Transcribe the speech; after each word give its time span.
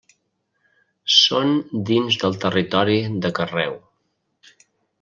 Són 1.15 1.53
dins 1.91 2.17
del 2.23 2.39
territori 2.45 2.99
de 3.27 3.33
Carreu. 3.41 3.77